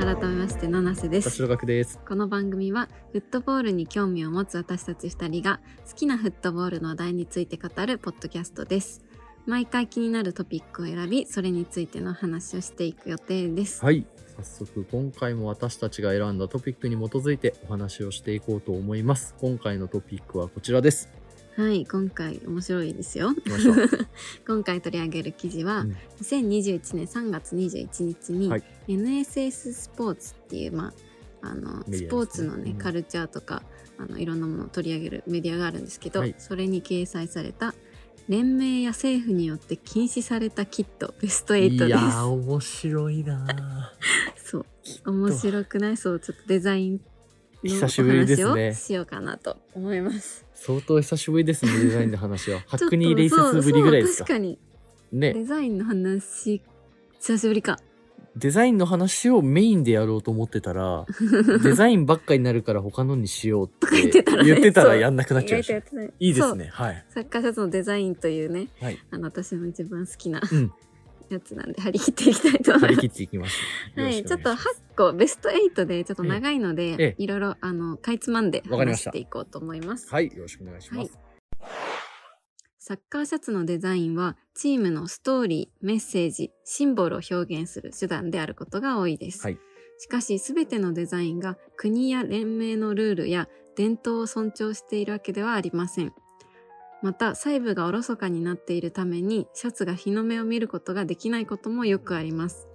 [0.00, 1.98] 改めまして七瀬ですです。
[1.98, 9.09] この番組はフットボールに興味を持つ私たち2人が好きなフットボールの話題について語るポッドキャストです
[9.46, 14.06] 毎回気になるトピックを選びそれについての話をしていく予定ですはい。
[14.36, 19.34] 早速、今回も私たちが選んだトピックに基づいてお話をしていこうと思います。
[19.38, 21.08] 今回のトピックはこちらです。
[21.56, 23.34] はい今回面白いですよ。
[24.46, 30.94] 今回取り上げる記事は、うん2021年3月21日に、はい NSS スポーツっていう、ま
[31.42, 33.62] あ、あのねスポーツのねうんカルチャーとか
[33.98, 37.74] あのいろんなものを取り上げるメディアがあるんですけど、はいそれに掲載された
[38.30, 41.86] 連盟や政府によって禁止されたキットベスト8です。
[41.86, 43.92] いやー、面白いな
[44.42, 44.66] そう。
[45.10, 47.00] 面白くないそうちょっとデザインの
[47.64, 48.44] 久しぶりですね。
[48.46, 50.46] お話をしようかなと思います。
[50.54, 52.60] 相当久しぶりですね、デザインの話は。
[52.68, 54.26] ハックニーレイセスぶりぐらいですか？
[54.28, 54.58] そうそう確かに。
[55.12, 55.32] ね。
[55.34, 56.62] デザインの話
[57.18, 57.80] 久しぶりか
[58.36, 61.06] デザインの話をメインでやろうと思ってたら、
[61.62, 64.22] デザインばっかになるから他のにしようって言って
[64.72, 66.68] たらやんなくなっちゃいましいいいですね。
[66.72, 67.04] はい。
[67.08, 68.98] サッカーシャツのデザインというね、はい。
[69.10, 70.72] あの私の一番好きなうん。
[71.28, 72.86] やつなんで張り切っていきたいと思います。
[72.86, 73.56] 張り切っていきます。
[73.96, 80.08] はい、ちょっと8お願いします個ベスト8でちょっと長いので、ええいろいろあのかいつまんで話していこうと思います。
[80.12, 80.26] はい。
[80.26, 81.29] よろしくお願いします。
[82.90, 89.44] サッカーシャツのデザインはチームのストーリー、メッセージ、シンボルを表現する手段であることが多いです。
[89.44, 89.58] はい
[89.98, 96.12] しかし、すべてのデザインが国や連盟のルールや伝統を尊重しているわけではありません。
[97.02, 102.66] また、細部がおろそかになっているために、シャツが日の目を見ることができないこともよくあります。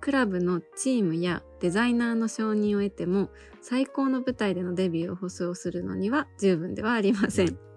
[0.00, 3.30] クラブのチームやデザイナーの承認を得ても、
[3.62, 7.69] 最高の舞台でのデビューを保証するのには十分ではありません。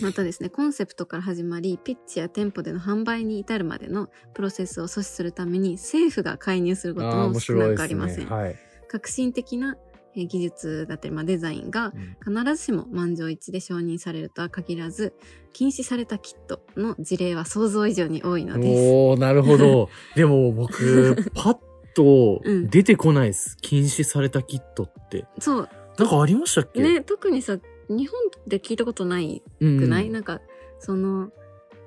[0.00, 8.28] またですね、コンセプトから始まり、ピッチや店舗での販売に至るまでのプロセスを阻止するために、政府が介入することも少なくありません。
[8.28, 8.34] ね。
[8.34, 8.56] はい。
[8.88, 9.76] 革新的な
[10.16, 11.92] えー技術だったり、まあ、デザインが
[12.26, 15.12] うん必ずしも満場一致で承認されるとは限らず、
[15.52, 18.92] 禁止されたキットの事例は想像以上に多いのです。
[18.92, 19.88] おー、なるほど。
[20.16, 21.58] でも僕、パッ
[21.94, 23.56] とうん出てこないです。
[23.60, 25.26] 禁止されたキットって。
[25.40, 25.68] そう。
[25.98, 26.80] なんかありましたっけ？
[26.82, 27.56] ね、特にさ、
[27.88, 30.40] 日本で聞いたことないうんくない、なんか、
[30.78, 31.30] その、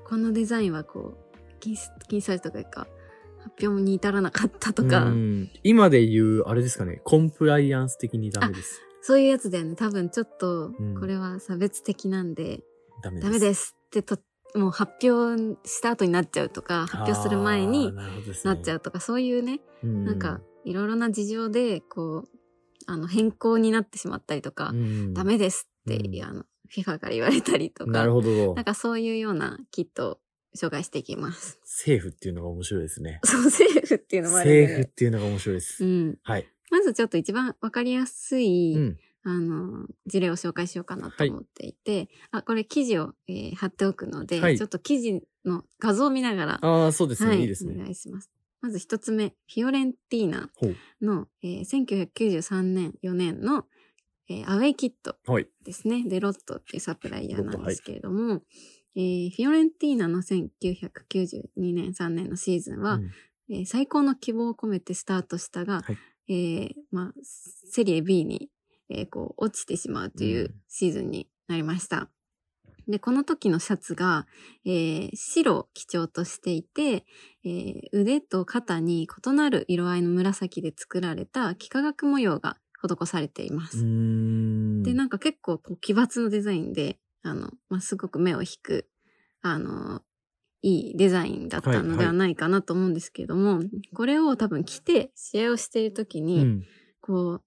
[0.06, 2.88] このデザインはこう、禁止、禁止されたというか、
[3.40, 8.82] 発表に至らなかったとか、うん今で言う、あれですかね、コンプライアンス的にダメです。
[9.02, 9.76] そういうやつだよね。
[9.76, 12.62] 多分ちょっとうん、これは差別的なんで、
[13.02, 13.28] ダメです。
[13.28, 14.20] ダメですってと、
[14.56, 17.94] もう発表した後になっちゃうとか、発表する前に
[18.44, 18.78] なっちゃう。
[18.78, 22.30] うとか、そういうね、うんなんか、いろいろな事情で、こう、
[22.86, 28.66] あの、変更になってしまったりとか、うんダメですって、うんあの、FIFA から言われたりとか、なるほどなん。
[28.66, 30.20] かそういうようなキットを
[30.56, 31.60] 紹介していきます。
[31.64, 33.20] 政府っていうのが面白いですね。
[33.26, 35.86] そう、政府っていうのもあるんで政府っていうのが面白いです。
[35.86, 36.18] うん。
[36.24, 36.46] はい。
[36.70, 38.98] まずちょっと一番わかりやすい、うん。
[39.24, 47.30] あの、事例を紹介しようかなと思っていて、あ、これ記事を、えー貼っておくので、はいちょっと記事の画像を見ながら、ああ、そうですね。
[47.30, 47.92] はいいいですお願ね。
[47.92, 48.30] いします。
[48.62, 50.76] まず一つ目、フィオレンティーナほう。
[51.06, 53.66] の、えー1993年、4年の、
[54.30, 55.48] えーアウェイキットはい。
[55.64, 56.04] ですね。
[56.08, 58.42] で、ロットっていうサプライヤーなんですけれども、
[58.96, 63.12] えーフィオレンティーナの1992年、3年のシーズンは、うん
[63.50, 65.98] えー最高の希望を込めてスタートしたが、はい
[66.30, 68.50] えーまあ、セリエ B に、
[68.90, 72.10] えーこう落ちてしまうといううんシーズンになりました。
[72.90, 74.28] で、この時のシャツが、
[74.66, 77.06] えー白を基調としていて、
[77.46, 83.84] えー腕と肩に異なる色合いの紫で作られた幾何学模様が施されています。
[84.84, 88.88] で、なんか結構こう奇抜のデザインで、あの、まあ、すごく目を引く、
[89.42, 90.02] あの、
[90.62, 93.62] いいデザインだったのではないかなと思うんですけれども、
[93.94, 96.64] これを多分着て試合をしている時に、うん。
[97.02, 97.44] こう、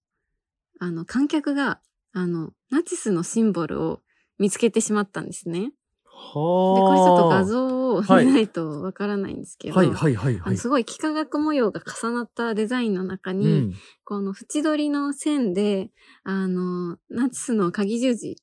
[0.79, 1.81] あの、観客が、
[2.12, 4.00] あの、ナチスのシンボルを
[4.38, 5.73] 見つけてしまったんですね。
[6.20, 6.88] で、はあ。
[6.88, 10.56] これちょっと画像をはい見ないとわからないんですけど、はいはいはいはい。
[10.56, 13.75] すごい幾何学模様が重なったデザインの中に、うん。
[14.05, 15.90] この縁取りの線で、
[16.25, 18.37] あの、ナチスの鍵十字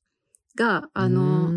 [0.57, 1.51] が、あの、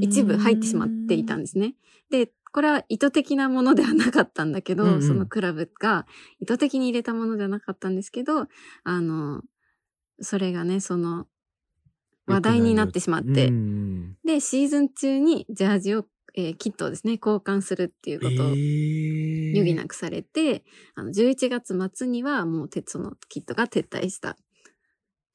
[0.00, 1.74] 一部入ってしまっていたんですね。
[2.10, 6.06] で、これは意図的なものではなかったんだけど、うんうんそのクラブが
[6.40, 8.46] 意図的に入れたものではなかったんですけど、
[8.84, 9.42] あの、
[10.20, 11.26] それがね、その、
[12.26, 20.64] 話題になってしまって、うんで、シーズン中にジャージを、えーキットをですね、交換するっていうことをえ余儀なくされて、
[20.94, 24.36] あの、11月末にはもう鉄そのキットが撤退した。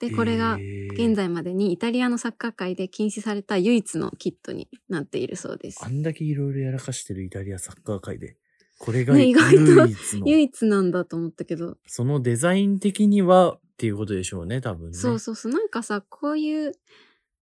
[0.01, 0.57] で、これが
[0.93, 5.79] 現在までにイタリアのサッカー界で禁止された唯一のキットになっているそうです。
[5.83, 5.89] あ。
[5.89, 8.35] んだけいろいろやらかしてるイタリアサッカー界で、
[8.79, 9.87] これが唯ね意外と
[10.25, 14.93] 唯一なんだと思ったけど、そのデザイン的にはっていうことでしょうね、多分ね。
[14.93, 15.51] そうそうそう。
[15.51, 16.73] なんかさ、こういう、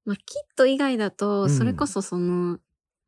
[0.06, 2.60] まあ、キット以外だうと、んそれこそその、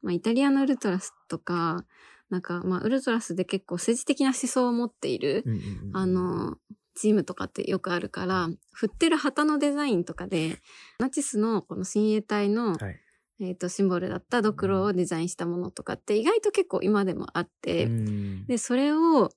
[0.01, 1.85] まあ、イタリアのウルトラスとか、
[2.29, 6.57] なんか、まあ、ウルトラスで結構政治的な思想を持っている、うんうんうんあ、の、
[6.93, 10.57] チームとかってよくあるから、振ってる旗のデザインとかで、
[10.99, 12.99] ナチスのこの親衛隊の、はい。
[13.39, 19.31] えっ、と、シンボルだったドクロをデザインしたものとかって意外と結構今でもあって、うんで、それを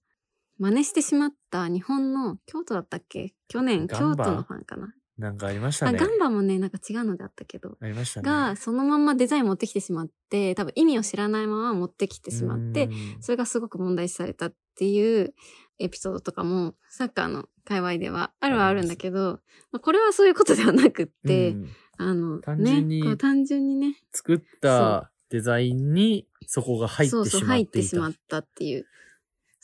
[0.59, 3.35] 真似してしまった日本の京都だったっけ？
[3.49, 4.95] 去年、ガンバ京都のファンかな。
[5.19, 5.99] なんかありましたあ、ね。
[5.99, 8.29] ガンバもね、なんか違うのがあったけど、ありましたね。
[8.29, 15.35] が、そのまんまデザイン持ってきてしまって、多分意味を知らないまま持ってきてしまって、うんそれがすごく問題視されたっていう
[15.79, 19.41] エピソードとかも、サッカーの界隈ではあるはあるんだけど、
[19.71, 27.39] まあ、これはそういうことではなくって、うんあの、単純にね、こう単純にね、作ったデザインにそこが入ってしまっていた。
[27.39, 28.87] そうそう、入ってしまったっていう。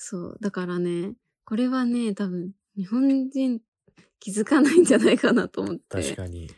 [0.02, 0.38] そう。
[0.40, 1.12] だからね、
[1.44, 3.60] これはね、多分、日本人
[4.18, 5.82] 気づかないんじゃないかなと思って。
[5.90, 6.50] 確かに。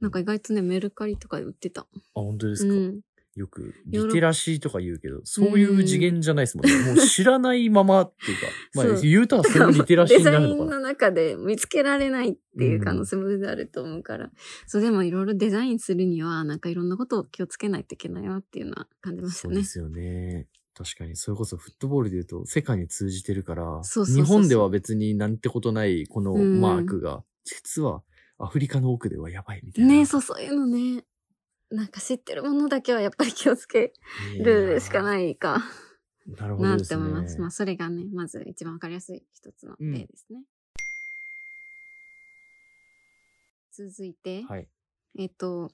[0.00, 1.82] なんか意外とね、メルカリとかで売ってた。
[1.82, 3.00] あ、本当ですか、うん。
[3.36, 6.92] よく、リテラシーとか言うけど、そういう次元じゃないですもんね。
[6.92, 10.64] もう知らないままっていうか、 まあ言うたらそれもリテラシーデザになるのかな。
[10.64, 14.32] インの中で見つけられないっていう可能性もあると思うから。
[14.66, 19.64] そう、でもいろいろデザインするには、なんかいろんなことを気をつけないといけないなっていうのは感じましたねそうで。
[19.68, 20.48] すよね。
[20.74, 28.02] 確かに、それこそフットボールで言うと世界に通じてるから、そうそうそうそう日本では別になんてことないこのうんマークが、実は
[28.38, 29.90] アフリカの奥ではやばいみたいな。
[29.94, 31.04] ねそう、そういうのね。
[31.70, 33.94] なんか知ってるものだけはやっぱり気をつけ
[34.38, 35.62] るしかいないか。
[36.26, 36.96] なるほなっどですね。
[36.96, 37.40] て思います。
[37.40, 40.42] まあ、それがね、まず一番わかりやすい一つの例ですね。
[43.72, 44.68] 続いて、はい。
[45.18, 45.70] えっと、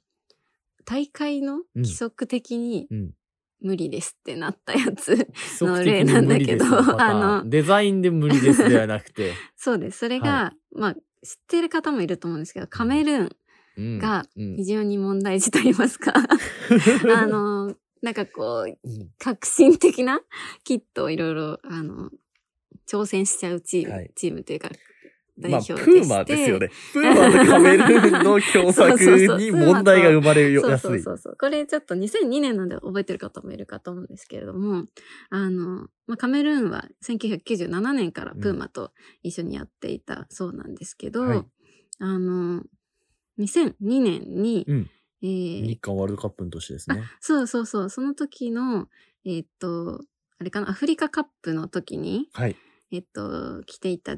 [0.84, 3.14] 大会のうん規則的にうん。
[3.60, 5.28] 無理ですってなったやつ。
[5.60, 6.64] の例なんだけど
[7.00, 9.99] あのデザインで無理ですではなくて、 そうです。
[9.99, 11.00] それが、はまあ、知っ
[11.49, 13.37] てる方もいると思うんですけど、カメルーン
[13.76, 13.99] うん。
[13.99, 14.56] がうん。
[14.56, 16.12] 非常に問題児と言いますか、
[17.14, 19.10] あの、なんかこう、うん。
[19.19, 20.20] 革新的な
[20.64, 22.10] キットをいろいろ、あの、
[22.88, 24.10] 挑戦しちゃうチーム、はい。
[24.14, 24.70] チームというか、
[25.40, 25.75] 代まあ、プ。
[25.75, 26.70] ーマですよね。
[26.93, 30.79] プーマとカメルーンの共作に問題が生まれやすい。
[30.79, 31.37] そうそうそう。
[31.38, 34.85] これちょっと2002年なんで覚えてる方もいるかと思うんですけれども、
[35.31, 38.93] あの、まあ、カメルーンは1997年からプーマと
[39.23, 41.44] 一緒にやっていたそうなんですけど、はい
[42.00, 42.62] あの、
[43.38, 47.02] 2002年に、うんえー日韓ワールドカップの年ですね。
[47.20, 48.88] そうそうそう、その時の、
[49.25, 50.00] えーっと、
[50.38, 52.56] あれかな、アフリカカップの時に、はい。
[52.91, 54.17] えっと、着ていた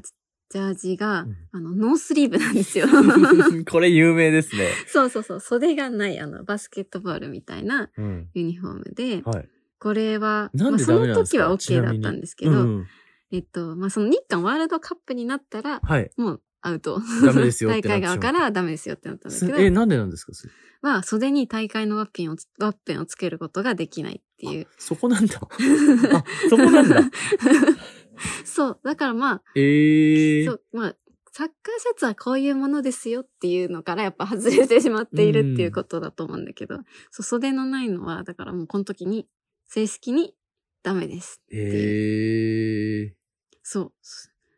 [0.51, 2.87] ジャージが、うんあの、ノースリーブなんですよ。
[3.71, 4.67] これ有名ですね。
[4.87, 8.29] そうそうそう、袖がない、あの、バスケットボールみたいなうん。
[8.33, 9.49] ユニフォームで、はい。
[9.79, 12.87] これは、まあ、その時は OK だったんですけど、うん
[13.33, 16.11] えっと、まあ、その日韓ワールドカップになったら、はい。
[16.17, 17.01] もうアウト。
[17.23, 20.33] ダメですよっ大会側からダメですよってなったんだけど、え、なんでなんですか？
[20.33, 24.67] それは、袖に大会のワッペンをつ、ワッペンをつけることができないっていう。
[24.77, 25.39] そこなんだ。
[25.39, 27.01] あ、そこなんだ。
[28.61, 28.79] そう。
[28.83, 30.95] だからまあ、ええそう、まあ、
[31.31, 36.77] サッカーシャツはこういうものですよっていうのからやっぱ外れてしまっているっていうことだと思うんだけど、
[37.09, 39.27] そう袖のないのは、だからもうこの時に
[39.67, 40.35] 正式に
[40.83, 41.41] ダメです。
[41.51, 43.15] ええ
[43.63, 43.93] そう。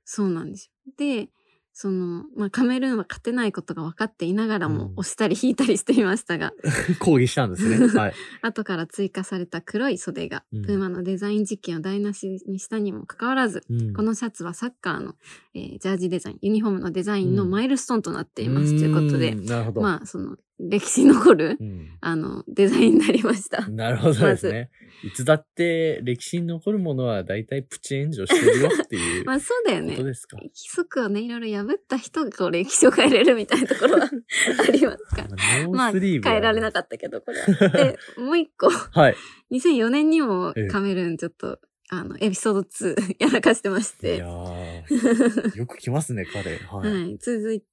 [0.03, 0.93] そうなんですよ。
[0.97, 1.29] で、
[1.75, 6.53] その、まあ、カメルーンは勝てないことが分かっていながらもうん押したり引いたりしていましたが、
[6.99, 7.87] 抗議したんですね。
[7.99, 8.13] はい。
[8.43, 15.15] 後から追加された黒い袖が、うんプーマのデザイン実験を台無しにしたにもかかわらず、うんこのシャツはサッカーの、
[15.55, 19.81] えージャージデザイン、ユニフォームのデザインのうんマイルストーンとなっています、ということでー、んなるほど。
[19.81, 23.67] まあ、その、歴史に残る、うんあの、デザインになりました。
[23.67, 24.69] なるほどですね。
[25.03, 30.07] いつだって歴史に残るものは大体プチ炎上してるよっていう まあ、そうだよねこと。
[30.07, 30.37] ですか。
[30.37, 35.63] 規則をね、いろいろ破った人がこう歴史を変えれるみたいなところは ありますから。
[35.63, 37.69] ノまあ、ースリーブ、変えられなかったけど、これは。
[37.75, 39.15] で、もう一個、はい。
[39.51, 44.17] 2004年にもええカメルーンちょっと、あの、エピソード2やらかしてましいて。
[44.17, 46.57] やー、よく来ますね、彼。
[46.57, 46.77] は。
[46.77, 47.17] はいい。
[47.17, 47.67] 続いて、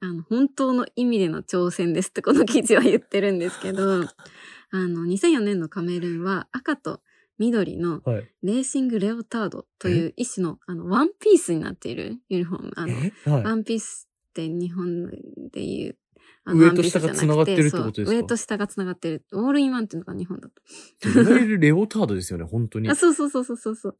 [0.00, 4.02] あの、本当の意味での挑戦ですってこの記事は言ってるんですけど、
[4.70, 7.00] あの、2004年のカメルーンは赤と
[7.38, 8.28] 緑のはい。
[8.42, 12.72] レーシングレオタードという一種の、あの、ワンピースになっているユニフォーム。
[12.76, 13.12] あの、え？
[13.24, 13.44] はい。
[13.44, 15.10] ワンピースって日本
[15.52, 15.96] でいう、
[16.44, 18.10] あの上と下が繋がってるってことですか？
[18.12, 19.24] 上と下が繋がってる。
[19.32, 21.08] オールインワンっていうのが日本だと。
[21.08, 22.88] いわゆるレオタードですよね、本当に。
[22.88, 23.98] あ、そうそうそうそうそうそう。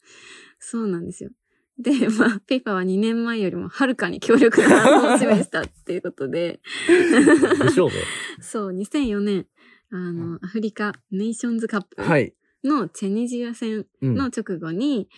[0.58, 1.30] そうなんですよ。
[1.78, 7.95] で、まあ、ピパは2年前よりもはるかに強力なを示したっていうことで、でしょうね。
[8.40, 9.47] そう、2004年、
[9.90, 12.33] あの、アフリカネーションズカップはい。
[12.64, 15.09] のチェニジア戦うんの直後に、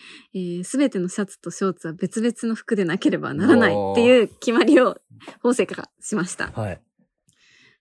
[0.63, 4.97] す、べ、てのシャツとショーツは別々の服でなければならないっていう決まりを
[5.41, 6.51] 法制化がしました。
[6.51, 6.81] はい。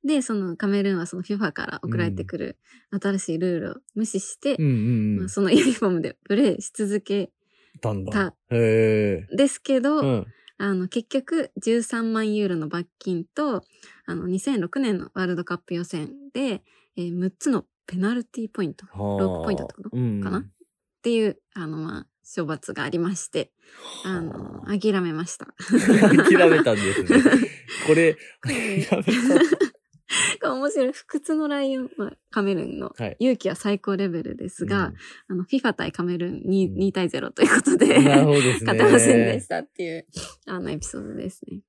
[0.04, 2.58] で、そのカメルーンはその FIFA から送られてくる
[2.90, 5.16] 新しいルールを無視して、うんうんうん。
[5.18, 7.30] まあ、そのユニフォームでプレーし続け
[7.80, 9.36] だんだへえ。
[9.36, 10.26] ですけど、うん。
[10.60, 13.62] あの、結局、13万ユーロの罰金と、
[14.06, 16.62] あの、2006年のワールドカップ予選で、
[16.96, 20.20] えー6つのペナルティーポイントっはあ6ポイントってことうん。
[20.20, 20.44] かな
[21.02, 22.06] ていう、あの、まあ、
[22.36, 23.52] 処罰がありまして、
[24.04, 25.46] あの、諦めました。
[25.56, 27.22] 諦めたんですね。
[27.86, 29.04] これ、これ諦
[30.48, 30.92] め面白い。
[30.92, 34.74] 不屈のライオン、まあ、カメルーンのはい勇気は最高レベルですた。
[34.76, 34.92] が、
[35.28, 38.72] あの、FIFA 対カメルーン 2,、うん2対0ということで、うんなるほどですね。
[38.72, 40.06] 勝てませんでしたっていう、
[40.46, 41.60] あの、エピソードですね。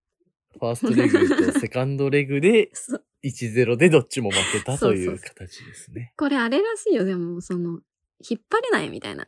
[0.59, 6.13] ファーストレグとセカンドレグで そう1-0でどっちも負けたといそううそう形ですね。
[6.17, 7.81] これあれらしいよ、でも、その、
[8.27, 9.27] 引っ張れないみたいな。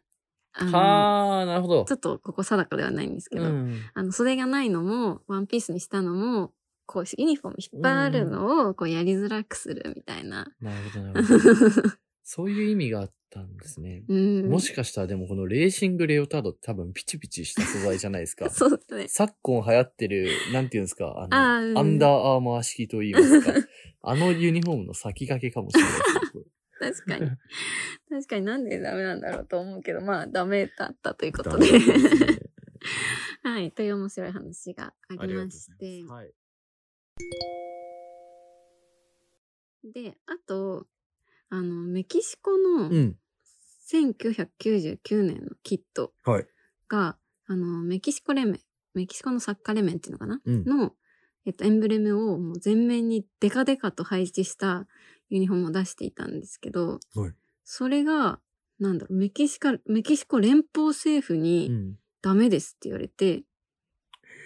[0.53, 1.95] はあ、なるほどちょ。
[1.95, 6.53] っとここ定かではないんですけど、うんあの、袖がないのも、ワンピースにしたのも、
[6.91, 10.53] こう、ユニフォーム引っ張るのを、こう、やりづらくするみたいな。
[10.59, 11.89] なるほど、なるほど。
[12.23, 14.03] そういう意味があったんですね。
[14.09, 14.49] うん。
[14.49, 18.49] もしかしたらでもこのレーシングレオタードって多分ピチピチした素材じゃないですか。
[18.51, 19.07] そうだね。
[19.07, 23.53] 昨今流行ってる、なんていうんですか、あの、あーうんアンダーアーマー式と言いますか。
[24.03, 27.05] あのユニフォームの先駆けかもしれないですね。
[27.05, 27.31] 確かに。
[28.09, 31.67] 確かになんでダメなんだろうと思うけど、まあ、ダメだったということで。
[33.43, 33.71] はい。
[33.71, 36.03] という面白い話がありまして。
[39.83, 40.85] で、あと、
[41.49, 43.17] あの、メキシコのうん。
[43.91, 46.45] 1999年のキットはい。
[46.87, 48.59] が、あの、メキシコ連盟、
[48.93, 50.93] メキシコのサッカー連盟っていうのかな、うんの、
[51.45, 54.87] えっと、エンブレムをもう全面にデカデカと配置した
[55.29, 58.39] ユニフォームを出していたんですけど、はいそれが、
[58.79, 61.97] なんだろう、メキシカ、メキシコ連邦政府うにん。
[62.21, 63.43] ダメですって言われて、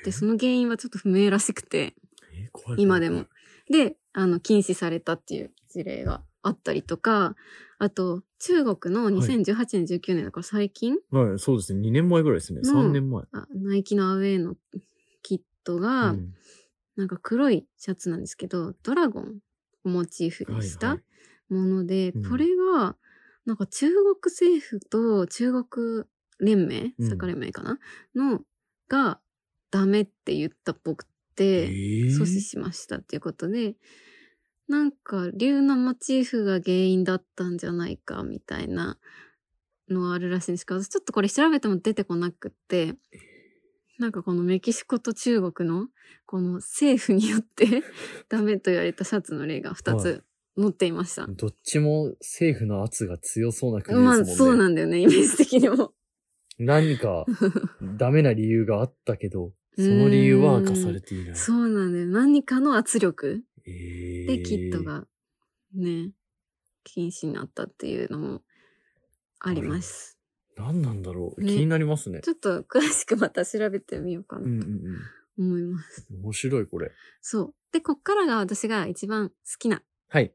[0.03, 1.96] で、その原因はちょっと不明らしくて、
[2.38, 3.25] え怖い今でも。
[3.70, 7.36] で、あの、禁止されたっていう事例があったりとか、
[7.80, 11.88] あと、中国の2018年、19年だから最近、はい、そうですね。
[11.88, 12.62] 2年前ぐらいですね。
[12.63, 13.24] の3年前。
[13.32, 14.56] あナイキのアウェイの
[15.22, 16.34] キットが、うん
[16.96, 19.39] なんか黒いシャツなんですけど、ドラゴン
[19.84, 22.96] をモチーフにしたはいはいもので、うんこれが、
[23.46, 26.06] なんか中国政府と中国
[26.39, 27.80] 連盟、うんサッカー連盟かな？
[28.15, 28.39] の、
[28.88, 29.20] が
[29.72, 33.75] ダメって言ったっぽくて、えー阻止しましたっていうことで、
[34.68, 38.98] なんか竜のモチーフが原因だったんじゃないかみたいな
[39.89, 42.96] のあるらしいんですけど、私ちょっとこれ調べても出てこなくって、
[44.00, 45.88] なんかこのメキシコと中国の
[46.25, 47.84] この政府によって
[48.27, 50.24] ダメと言われたシャツの例が2はつ
[50.58, 51.27] 載っていました。
[51.27, 54.24] どっちも政府の圧が強そうな国ですもんね。
[54.25, 55.94] まあそうなんだよね、イメージ的にも。
[56.58, 57.25] 何か
[57.98, 61.36] ダメな理由があったけど、その理由は明かされていない。
[61.36, 62.05] そうなんだよ。
[62.08, 65.05] 何かの圧力えーでキットが
[65.74, 66.12] ね、
[66.84, 68.41] 禁止になったっていうのも
[69.39, 70.17] あります。
[70.58, 72.22] 何なんだろう、ね気になりますね。
[72.22, 74.98] ちょっと詳しくまた調べてみようかなとうんうん
[75.38, 76.08] 思います。
[76.10, 76.22] うん。
[76.24, 76.91] 面白いこれ。
[77.22, 77.53] そう。
[77.74, 80.34] で、こっからが私が一番好きなはい。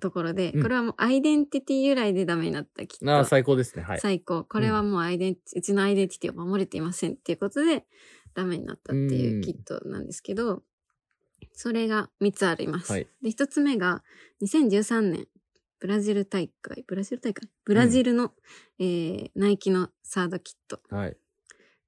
[0.00, 3.10] ところで、うんこれはもうアイデンティティ由来でダメになったきっと。
[3.12, 3.82] ああ、最高ですね。
[3.82, 4.00] はい。
[4.00, 4.44] 最高。
[4.44, 7.84] これはもうアイデンティ、うちのアイデンティティを守れていませんっていうことで、
[8.34, 10.62] ダメになったっていううんキットなんですけど、
[11.52, 12.92] それが3つあります。
[12.92, 14.02] はいで、1つ目が、
[14.40, 15.26] 2013年、
[15.78, 17.48] ブラジル大会、ブラジル大会？
[17.64, 18.32] ブラジルの、
[18.78, 21.16] えーナイキのサードキットはい。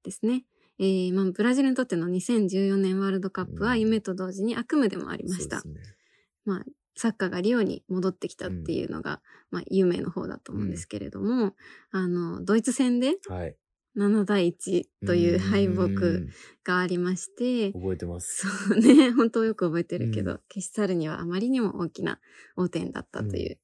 [0.03, 0.45] ですね。
[0.79, 5.61] えーまあ、ブラジルにとっての2014年ワールドカップはうん夢と同時に悪夢でもありました。
[5.61, 5.97] そうですね
[6.45, 6.65] まあ、
[6.97, 9.21] サッカーがリオに戻ってきたっていうのが、
[9.51, 11.55] まあ、夢の方だと思うんですけれども、
[11.91, 13.57] あの、ドイツ戦ではい。
[13.95, 16.29] 7対1という敗う北ん。
[16.65, 18.47] がありまして、覚えてます。
[18.49, 22.21] そうね、本当よく覚えてるけど、う消し去るにはあまりにも大きな
[22.57, 23.59] 汚点だったという、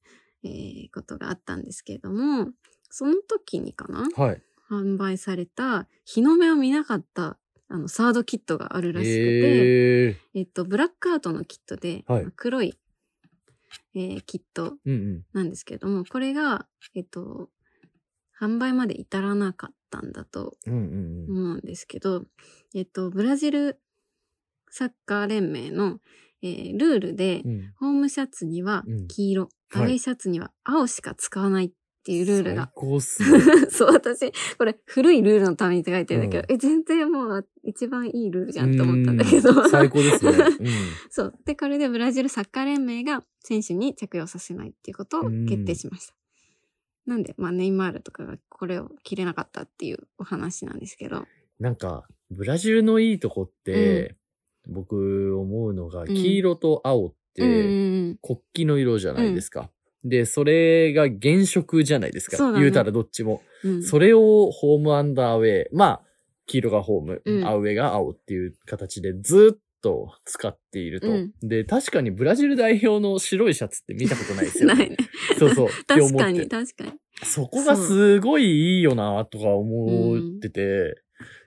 [0.45, 2.51] えーことがあったんですけれども、
[2.91, 4.43] その時にかなはい。
[4.71, 12.23] 販売された日の目を見なかったあのサードキットがあるらしくて、えええっと、ブラックアウトのキットで、はい。
[12.25, 12.79] まあ黒い、
[13.95, 15.25] えーキットうんうん。
[15.33, 17.51] なんですけれども、これが、えっと、
[18.41, 21.39] 販売まで至らなかったんだとうんうんうん。
[21.47, 22.25] 思うんですけど、
[22.75, 23.81] えっと、ブラジル
[24.71, 25.99] サッカー連盟の、
[26.43, 27.73] えールールで、うん。
[27.79, 31.71] ホームシャツにはうん黄色、アウイシャツには青しか使わないっ
[32.05, 32.73] ていうルールが最。
[32.75, 33.39] 高っすね。
[33.71, 39.51] そう、私、これ古いルールのためにって書いてるんだけど、うえ、全然もう一番いいルールじゃんって思ったんだけど。
[39.51, 40.33] うん最高ですね。
[41.11, 41.35] そう。
[41.45, 46.18] で、これでブラジルサッカー連盟が選手に着用させないっていうことを決定しました。
[47.09, 51.25] なんで、まあ、ネイマールとかがこれを着れなかったっていうお話なんですけど。
[51.59, 54.15] なんか、ブラジルのいいとこって、
[54.69, 57.55] 僕思うのが、ん黄色と青って、うんう
[58.13, 59.71] ん国旗の色じゃないですか。
[60.05, 62.53] で、それが原色じゃないですか。
[62.53, 63.43] ね言うたらどっちも。
[63.65, 63.71] うん。
[63.77, 65.67] うんそれをホームアンダーウェイ。
[65.73, 66.03] まあ、
[66.45, 71.09] 黄色がホーム、うんアウェイが青っていう形でずっと使っていると。
[71.09, 74.89] うんで、確かにブラジル代表の白いシャツって見たことないですよね。
[74.91, 74.97] ね。
[75.39, 75.69] そうそう。
[75.71, 76.93] って思って確かに、確かに。
[77.25, 81.03] そこがすごいいいよな、とか思ってて、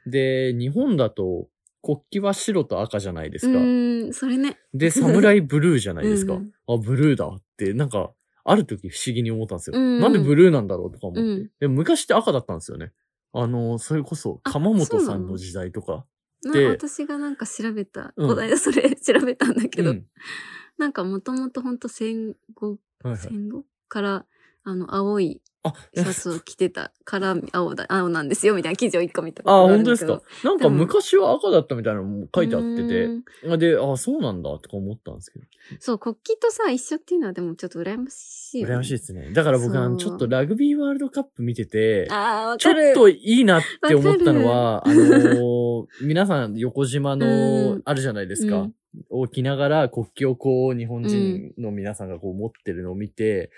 [0.06, 1.48] で、日本だと
[1.82, 3.60] 国旗は白と赤じゃないですうか。
[3.60, 4.58] ーん、それね。
[4.74, 6.34] で、サムライブルーじゃないですか。
[6.36, 9.78] うんあ、ブルーだって、なんか、ある時不思議に思ったんですよ。
[9.78, 11.22] うんなんでブルーなんだろうとか思って。
[11.22, 11.52] うん。
[11.60, 12.92] でも昔って赤だったんですよね。
[13.34, 15.38] あの、それこそ、あ鎌本さんの？
[15.38, 16.06] 時代とか。
[16.44, 18.30] 私がなんか調べた、うん。
[18.30, 20.06] こそれ調べたんだけど、うん。
[20.78, 23.18] なんかもともとほんと戦後、はいはい。
[23.18, 23.66] 戦後？
[23.88, 24.26] から、
[24.64, 30.08] あの、青いあ、シャツを着てたから青だ、青なんですよ、みたいな記事を一個見たあ、ある本当です。
[30.08, 30.22] か？
[30.44, 33.58] なんか昔は赤だったみたいなのも書いてあってうて。
[33.58, 35.46] で、あ、そうなんだとか思ったんですけど。
[35.80, 39.32] そう、国旗とさ、一緒っていうのはでもちょっと羨ましいよね、羨ましいですね。
[39.34, 42.72] だから僕そうあの、ちょっとラグビーワールドカップ見てて、あちょ。
[42.72, 48.58] っといいなって思ったのは、あのー皆さん横島うのん、あるじゃないですか。
[48.62, 48.76] うん
[49.10, 53.50] を着ながら国旗をこう、日本人の皆さんがこう持ってるのを見て、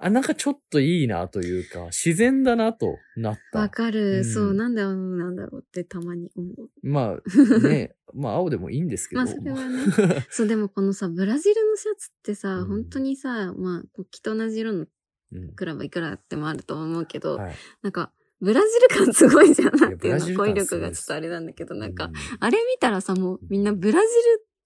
[0.00, 3.58] あ、なんかちょっといいなというか、自然だなとなった。
[3.60, 4.24] わかる、うん。
[4.24, 6.70] そう、なんで青なんだろうってたまに思う。
[6.82, 9.22] まあ、ね、 まあ青でもいいんですけど。
[9.22, 9.80] まあそれはね。
[10.30, 12.66] そう、でもこのさ、ブラジルのシャツってさ、うん。
[12.66, 14.86] 本当にさ、まあ、国旗と同じ色の
[15.32, 17.54] うんクラブいくらあってもあると思うけど、はい。
[17.82, 19.76] なんか、ブラジル感すごいじゃん。
[19.76, 24.02] なんていうの、語彙力がちょっとあれなんだけど、なんか、うあれ見たらさ、もうみんなブラジル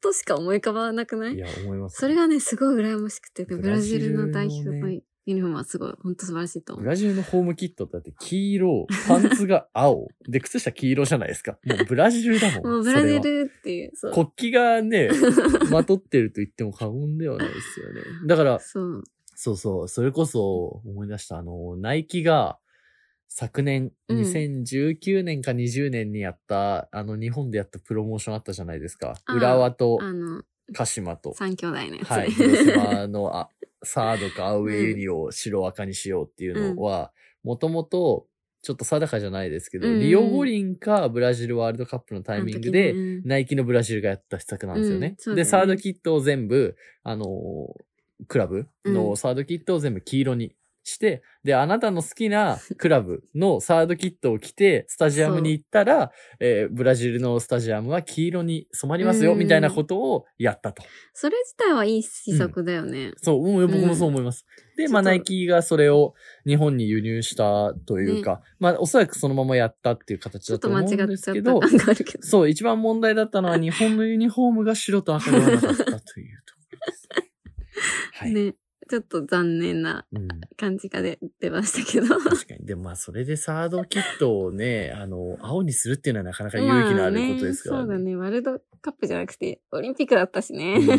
[0.02, 1.34] としか思い浮かばなくない？
[1.34, 1.96] いや、思います。
[1.96, 6.84] それがね、すごい羨ましくて、でブラジルの代表のユニフォームはすごい、本当素晴らしいと思う。
[6.84, 11.58] ブラジルのホームキットだって黄色、パンツが青、で、靴下黄色じゃないですか。
[11.64, 12.64] もうブラジルだもん。
[12.64, 14.12] もうブラジそれはルっていう、そう。
[14.12, 15.10] 国旗がね、
[15.70, 18.00] まとってると言っても過言ではないですよね。
[18.26, 19.04] だから、そう。
[19.34, 22.58] そうそう、それこそ思い出した、あの、ナイキが
[23.28, 29.14] 昨年、うん2019年か20年にやった、あの、日本でやったプロモーションあったじゃないですか。
[29.24, 30.42] あー浦和とあの、
[30.74, 31.32] 鹿島と。
[31.34, 32.10] 三兄弟のやつ。
[32.10, 32.30] はい。
[32.30, 33.48] 広島のあ
[33.82, 38.26] サードかアウェイユニを白赤にしようっていうのは、もともと、
[38.62, 39.94] ちょっと定かじゃないですけど、うん。
[39.94, 45.16] うんリオ五輪かブラジルワールドカップのタイミングで、ナイキのブラジルがやった施策なんですよね。
[45.24, 45.44] で、うんね。
[45.44, 47.82] サードキットを全部、あのー
[48.28, 48.94] クラブうん。
[48.94, 60.82] のサードキットを全部黄色にして、で、あなたの好きなクラブのサードキットを着て、スタジアムに行ったら、えーブラジルのスタジアムは黄色に染まりますよ、うんみたいなことをやったと。
[61.12, 63.12] それ自体はいい施策だよね。
[63.16, 64.46] そう、うん僕もそう思います。
[64.76, 66.14] で、まあ、ちょっとナイキがそれを
[66.46, 72.24] 日本に輸入したというか、まあ、おそらくそのままやったっていう形ちょっとだと思うん間違っちゃですけど、った感があるけど。
[72.26, 76.10] そう、一番問題だったのは日本のユニフォームが白と赤ではなかったというとこ
[76.70, 77.08] ろです。
[78.14, 78.32] はい。
[78.32, 78.54] ね。
[78.92, 80.28] ちょっと残念なうん、
[80.58, 82.08] 感じが出てましたけど。
[82.08, 82.66] 確かに。
[82.66, 87.86] でもまあ、それでサードキットをね、あの、青にするっていうのはなかなか勇気のあることですからね。
[87.86, 88.16] まあねそうだね。
[88.16, 90.74] ワールドカップじゃなくて、オリンピックだったしね。
[90.74, 90.98] うんまあ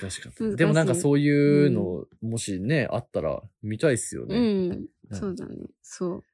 [0.00, 0.42] 難しかった。
[0.56, 4.68] でもなんかそういうの、もしね、あったら見たいっすようね。
[4.68, 4.88] ん。
[5.12, 5.66] そうだね。
[5.82, 6.24] そう。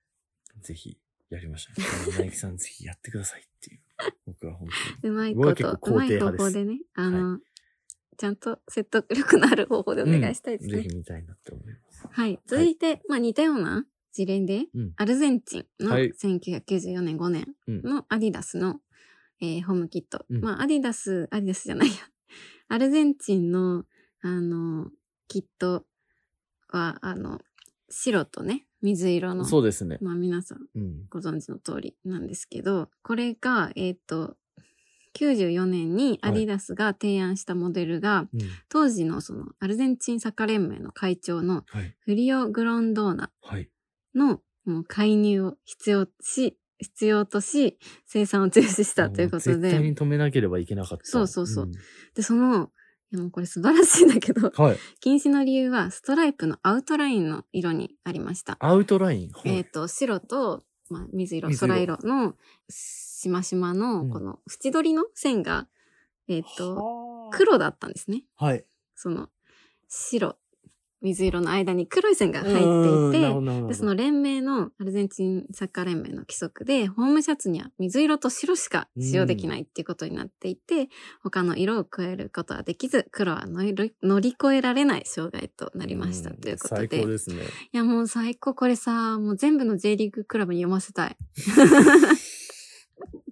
[0.63, 0.97] ぜひ、
[1.29, 1.73] やりましょ
[2.17, 2.21] う。
[2.21, 3.81] ナイキさんぜひやってくださいっていう。
[4.27, 4.69] 僕は本
[5.03, 5.11] 当に。
[5.13, 6.79] うまいこと、うまい方法でね。
[6.95, 7.41] あの、
[8.15, 10.77] ちゃんと説得力のある方法でお願いしたいですね。
[10.77, 12.09] ぜひ見たいなって思います。
[12.11, 12.41] はい。
[12.47, 14.93] 続いて、まあ似たような事例で、うん。
[14.97, 18.77] アルゼンチンのはい1994年5年うんのアディダスの、
[19.41, 20.25] えーホームキット。
[20.31, 21.95] うんまあアディダス、アディダスじゃないや。
[22.69, 23.85] アルゼンチンの、
[24.23, 24.91] あの、
[25.29, 25.85] キット
[26.69, 27.41] は、あの、
[27.91, 29.45] 白とね、水色の。
[29.45, 29.99] そうですね。
[30.01, 31.07] まあ皆さんうん。
[31.09, 34.37] ご存知の通りなんですけど、これが、えっ、と、
[35.15, 38.41] 94年にアディダスが提案したモデルが、うん。
[38.69, 41.95] 当時のそのアルゼンチンサッカー連盟の会長のはい。
[42.01, 43.69] フリオ・グロンドーナはい。
[44.15, 51.05] のもう介入を必要し、必要とし、生産を中止したということ絶対で、に止めなければいけなかった。
[51.05, 51.73] そうそうそうん
[52.15, 52.71] で、その、
[53.13, 54.79] いやもうこれ素晴らしいんだけど、はい。
[55.01, 58.57] 禁止の理由はストライプのアウトラインの色にありました。
[58.59, 59.31] アウトライン？
[59.33, 62.35] はいえっ、と、白と、まあ、水色、水色空色の
[63.25, 65.67] しましまのうんこの縁取りの線が、
[66.29, 68.23] えっ、と、はあ黒だったんですね。
[68.37, 68.65] はい。
[68.95, 69.29] その、
[69.89, 70.37] 白、
[71.03, 72.55] 水色の間に黒い線が入っ
[73.11, 80.89] ていて、で、その連盟の、アルゼンチンサッカー連盟の規則で、ホームシャツには水色と白しか使用できないっていうことになっていて、
[81.23, 86.99] 他の色を加えることはできず、黒は乗り乗り越えられない障害となりましたうんということ最で。
[86.99, 87.43] い高ですね。
[87.73, 88.55] や、もう最高。
[88.55, 91.17] これさ、もう全部の J リーグクラブに読ませたい。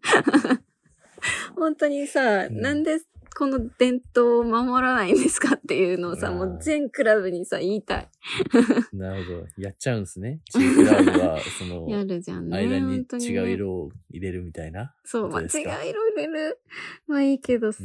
[1.57, 3.01] 本当にさ、うんなんで
[3.35, 8.09] この伝統を守らないんですかっていうのをさ、もう全クラブにさ、言いたい。
[8.93, 9.47] なるほど。
[9.57, 10.41] やっちゃうんですね。
[10.51, 12.67] チームクラブは、その、やるじゃんね。
[12.67, 14.95] 間に違う色を入れるみたいな。
[15.05, 16.61] そう、まあ、違う色入れる。
[17.07, 17.83] まあいいけどさ、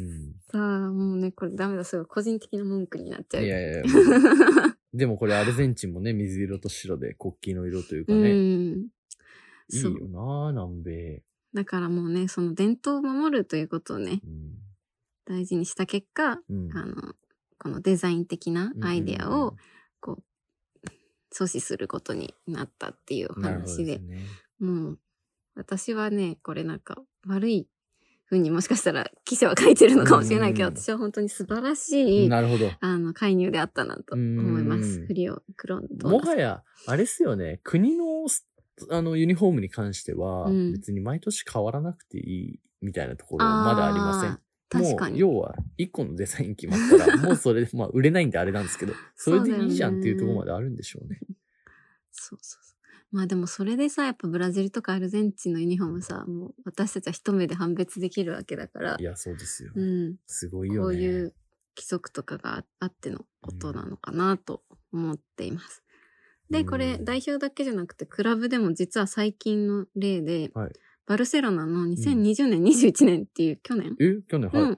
[0.53, 0.97] うん。
[0.97, 1.83] もうね、これダメだ。
[1.83, 3.43] すごい個人的な文句になっちゃう。
[3.43, 3.83] いやいや、
[4.93, 8.33] でもこれアルゼンチンもね、水色と白で国旗の色というかうね。
[8.33, 8.89] ん。
[9.69, 11.23] いいよな南米。
[11.53, 14.57] だからもうね、その伝統を守るということをね、うん。
[15.25, 16.69] 大事にした結果、うん。
[16.73, 17.13] あの、
[17.59, 19.55] このデザイン的なアイデアを、
[19.99, 20.87] こう、
[21.33, 24.25] 阻止することになったっていう話で、すね。
[24.59, 24.99] もう、
[25.55, 27.67] 私はね、これなんか悪い
[28.29, 32.69] 風にもしかしたら記者は書いてるのかもしれないけど、うん私は本当に素晴らしい、なるほど。
[32.79, 34.99] あの、介入であったなと思いまうす。
[35.01, 36.09] んフリオ、クロンと。
[36.09, 38.45] もはや、あれっすよね、国のス
[38.89, 44.31] あのユニフォームに関しては、うん別に毎年変わらなくていいみたいなところまだありません。
[44.31, 45.19] あー確かもう、に。
[45.19, 51.21] 要は、一個のデザイン決まったら、 もうそれで、まあ、売れないんであれなんですけど、それでいいじゃんっていうところまであるんでしょうね。
[52.11, 53.15] そうそうそう。
[53.15, 59.71] まあでもそれでさ、やっぱブラジルとかアルゼンチンのユニフォームさ、もう私たちは一目で判別できるわけだからい、や、そうですよ。
[59.73, 60.17] うん。
[60.25, 60.79] すごいよね。
[60.79, 61.33] こういう
[61.77, 65.83] 規則とかがあってのことなのかなと思っています。
[66.49, 70.71] で、これうん代表だけじゃなくて、クラブでも実は最近の例で、はい
[71.07, 74.17] バルセロナの2020年、21年っていう去年え？
[74.27, 74.61] 去年、はい。
[74.71, 74.77] の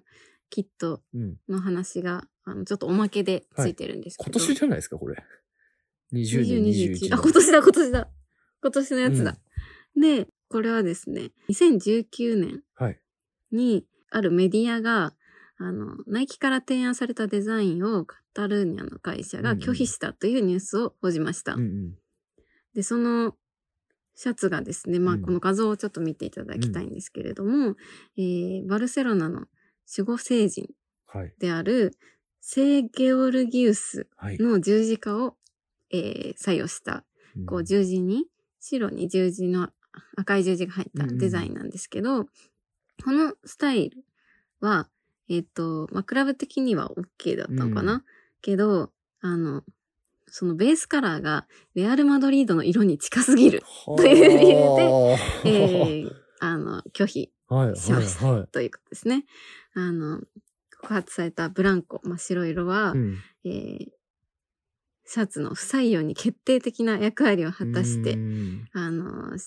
[0.52, 1.38] キットうん。
[1.50, 4.40] の話が、あの、ちょっとおまけでついてるんですけ今ど。
[4.40, 5.16] 年じゃないですか、これ。
[6.14, 7.14] 20 20、年、21 21年。
[7.16, 8.10] あ、今年だ、今年だ。
[8.62, 9.38] 今年のやつだ。
[10.00, 13.00] で、これはですね、2019年はい。
[13.52, 15.16] にあるメディアが、
[15.58, 18.06] あの、ナイキから提案されたデザインを
[18.40, 21.56] カタルーニャの会社が拒否したというニュースを報じました。
[21.56, 21.94] うんうん。
[22.74, 23.34] で、その
[24.16, 27.76] シャツがですね、まあ、うんこの画像をちょっと見ていただきたいんですけれども、
[28.18, 29.48] えーバルセロナの
[29.98, 30.70] 守護聖人
[31.06, 31.34] はい。
[31.38, 31.98] である
[32.40, 34.38] 聖ゲオルギウスはい。
[34.38, 35.36] の十字架を、
[35.92, 37.04] えー採用した
[37.36, 38.24] うんこう十字に、
[38.62, 39.68] 白に十字の
[40.16, 44.06] 赤い十字が入ったうんうんデザインなんですけど、このスタイル
[44.62, 44.88] は、
[45.30, 48.04] えっ、と、まあ、クラブ的には OK だったのかな、うん
[48.42, 49.64] けど、あの、
[50.28, 53.64] そのベースカラーがレアル・マドリードの色に近すぎる、
[53.98, 54.84] という理由で
[55.46, 58.26] えーあの、拒否はい、しました。
[58.28, 58.48] はい、はい。
[58.48, 59.26] ということですね。
[59.74, 60.22] あの、
[60.82, 63.18] 告発されたブランコ、真っ白色は、うん。
[63.44, 63.88] えー
[65.12, 68.70] シャツの不採用に決定的な役割を果たしてう、ん。
[68.74, 69.40] あの、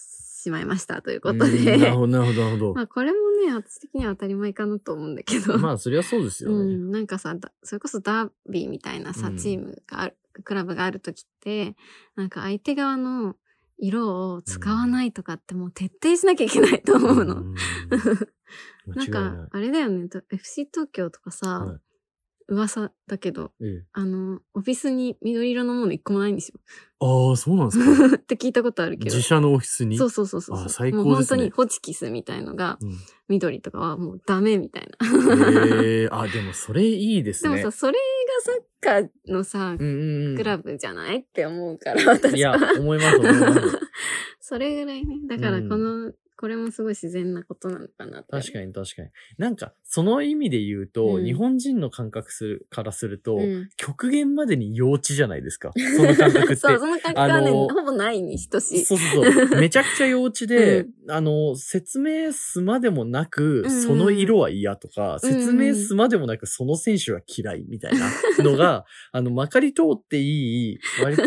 [0.42, 1.78] しまいましたというこうんとで。
[1.78, 5.52] なるほど、なるほど、なるほ まあこれもね、私的には当たり前かなと思うんだけど。
[5.52, 5.58] ど。
[5.58, 6.56] まあ、そりゃそうですよね。
[6.56, 11.76] うん、なんかさ、だそれこそダービーみたいなさ、うんチームがある、クラブがあるときって、
[12.16, 13.36] なんか相手側の
[13.78, 17.34] 色を使わないとかってもう徹底しなきゃいけないと思うの。
[17.36, 17.54] ん
[18.86, 21.80] なんか、あれだよね、と FC 東京とかさ、はい
[22.48, 26.58] 噂だけど、ええあの、オフィスに緑色のもの一個もないんですよ。
[27.00, 28.16] ああ、そうなんですか。
[28.16, 29.14] って聞いたことあるけど。
[29.16, 29.96] 自社のオフィスに？
[29.96, 30.58] そうそうそうそう。
[30.58, 32.92] あ最高ですねもう本当にホチキスみたいのが、うん
[33.28, 35.76] 緑とかはもうダメみたいな。
[35.82, 37.56] ええあ、でもそれいいですね。
[37.56, 37.98] でもさ、それが
[38.90, 41.18] サッカーのさ、うんうんうんクラブじゃない？
[41.20, 42.36] って思うから、私は。
[42.36, 43.60] いや、思います、思います。
[44.40, 45.16] それぐらいね。
[45.28, 48.32] だからうんこれもすごい自然なことなのかなって。
[48.32, 49.08] 確かに確かに。
[49.38, 55.70] なんか、その意味で言うと、うん日本人の感覚するからすると、うん極限までに幼稚じゃないですか。
[55.96, 56.56] その感覚って。
[56.58, 58.84] そう、その感覚はね、ほぼないに等しい。
[58.84, 59.60] そうそうそう。
[59.60, 71.22] めちゃくちゃ幼稚で、あの、説明すまでもなく、うんその色は嫌とか、うん説明すまでもなく、その選手は嫌いみたいなのが、 あの、まかり通っていい、割と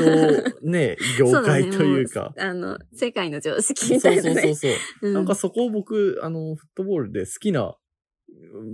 [0.61, 2.33] ね、 業界というか。
[2.37, 4.41] あの、世界の常識そうみたいなね。
[4.41, 5.04] そうそうそう。
[5.04, 7.75] うんなんかそこを僕、あの、フットボールで好きな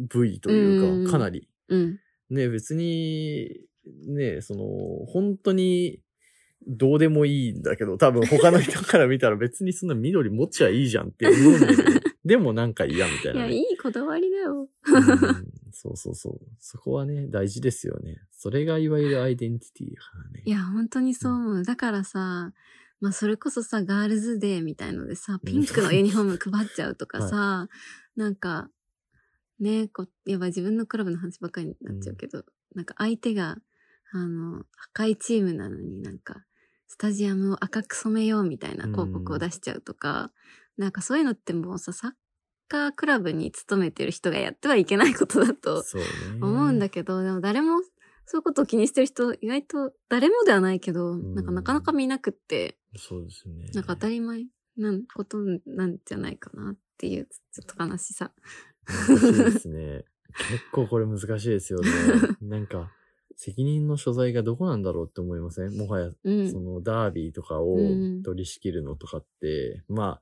[0.09, 1.47] 部位というか、うんかなり。
[1.69, 1.99] うん。
[2.29, 3.49] ね、別に、
[4.07, 4.65] ね、その、
[5.07, 6.01] 本当に、
[6.67, 11.83] どうでもいいんだけど、多分他の人から見たら 別にそんな緑持っちゃいいじゃんって思うんだけど、
[12.23, 14.69] でもなんか嫌みたいいや、なね、いいこだわりだよ。
[14.85, 16.39] うんそうそうそう。
[16.59, 18.21] そこはね、大事ですよね。
[18.31, 20.43] それがいわゆるアイデンティティだからね。
[20.45, 21.63] いや、本当にそう思う。
[21.63, 22.53] だからさ、
[23.01, 27.67] まあそれこそさ、ガールズデーみたいのでさ、ピンクのユニフォーム配っちゃうとかさ、
[28.15, 28.69] なんか、
[29.59, 32.43] ね、こう、やっぱ自分のクラブの話ばっかりになっちゃうけど、
[32.75, 33.57] なんか相手が、
[34.13, 36.45] あの、赤いチームなのになんか、
[36.87, 40.31] スタジアムを赤く染めようみたいな広告を出しちゃうとか、
[40.77, 42.11] なんかそういうのってもうさ、サッ
[42.67, 45.83] カークラブに勤めてる人がやってはいけないことだと。
[46.41, 47.81] 思うんだけど、でも誰も
[48.25, 53.69] そういうことを気にしてる人、意外と誰もではないけど、んなんかなかなか見なくって、そうですね。
[53.73, 54.45] なんか当たり前
[54.77, 58.31] なんことなんじゃないかなっていう、ちょっと悲しさ。
[58.86, 60.05] 難しいですね。
[60.49, 61.89] 結構これ難しいですよね。
[62.41, 62.91] なんか、
[63.36, 65.75] 責任の所在がどこなんだろうって思いません？
[65.77, 66.60] もはや、うんそ。
[66.62, 70.21] のダービーとかをうん取り仕切るのとかって、まあ、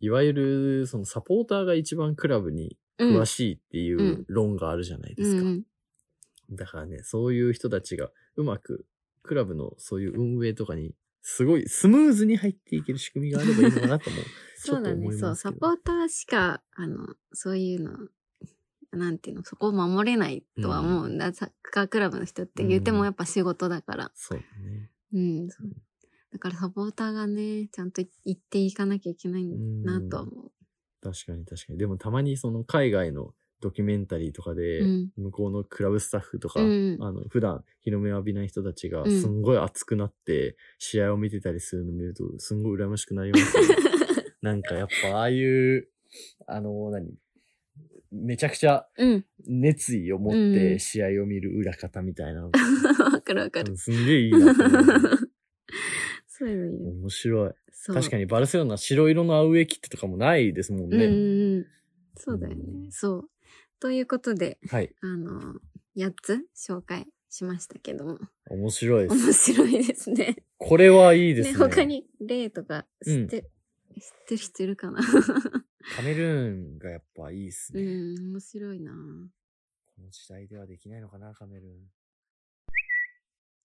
[0.00, 5.42] いわゆる、そのサポーターが一番クラブに詳しいっていううん論があるじゃないですか。
[5.42, 5.64] うん
[6.50, 8.86] だからね、そういう人たちがうまく、
[9.22, 14.24] クラブのそういう運営とかに、すごいスムーズに入っていける仕組みがあればいいのかなと思う。
[14.56, 15.12] そうだね。
[15.12, 18.08] そう、サポーターしか、あの、そういうの、
[18.92, 21.32] なんていうの、そこを守れないとは思うんだ。
[21.34, 24.12] サッカークラブの人って言ってもやっぱ仕事だから。
[24.14, 24.90] そうね。
[25.12, 25.50] うん。
[25.50, 25.70] そう
[26.32, 30.52] だからサポーターがね、ちゃんと言っていかなきゃいけないなとは思う。
[31.00, 31.78] 確かに確かに。
[31.78, 43.76] でもたまにその海外のドキュメンタリーとかで、うん向こうのクラブスタッフとか、うんあの、普段日の目を浴びない人たちが、うんすんごい熱くなって、試合を見てたりするのを見ると、すんごい羨ましくなりますね。
[44.42, 45.88] なんかやっぱああいう、
[46.46, 47.14] あの、何
[48.10, 49.24] めちゃくちゃうん。
[49.46, 52.50] 熱意を持っうんて試合を見る裏方みたいなの、
[53.12, 53.76] わかるわかる。
[53.76, 54.54] すんげえいいな。
[56.26, 56.90] そういうのいいよ。
[56.92, 57.52] 面白い。
[57.86, 61.04] 確かにバルセロナ白色のアウェイキットとかもないですもんね。
[61.04, 61.66] うん。
[62.16, 62.62] そうだよね。
[62.90, 63.30] そう。
[63.80, 64.94] ということで、はい。
[65.00, 65.54] あの、
[65.96, 68.18] 8つ紹介しましたけども。
[68.50, 69.24] 面白いです。
[69.24, 70.36] 面白いですね。
[70.56, 71.58] これはいいですね。
[71.58, 73.48] 他に例とか知って、知っ
[74.26, 75.00] てる人いるかな？
[75.96, 77.84] カメルーンがやっぱいいっすうね。
[77.84, 81.74] ん、面白いなこの時代ではできないのかな、カメルーン。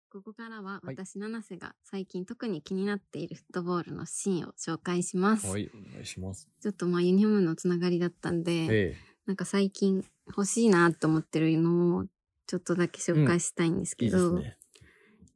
[0.10, 5.48] ここからははい私、七瀬が最近特に気になっているフットボールのシーンを紹介します。
[5.48, 6.48] はい、お願いします。
[6.62, 12.06] ちょっとまあユニフォームのつながりだったんで、えなんか最近欲しいなと思ってるのを
[12.48, 14.58] ちょっとだけ紹介したいんですけど、いいですね。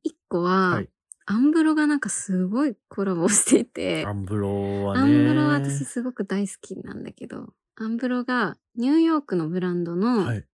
[0.04, 0.90] 一個は、はい
[1.30, 5.02] アンブロがなんかすごいコラボしていて、アンブロはね。
[5.02, 10.46] アンブロは私すごく大好きなんだけど、アンブロがニューヨークのブランドのはい。